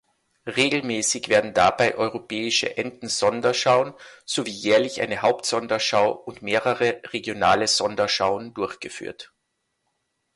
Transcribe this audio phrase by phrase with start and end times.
[0.47, 3.93] Regelmäßig werden dabei Europäische Entensonderschauen
[4.25, 9.31] sowie jährlich eine Hauptsonderschau und mehrere regionale Sonderschauen durchgeführt.